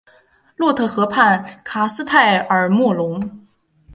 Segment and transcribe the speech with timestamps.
[0.55, 3.45] 洛特河畔卡斯泰尔莫龙。